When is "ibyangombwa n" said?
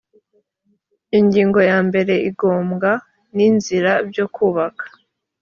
2.29-3.37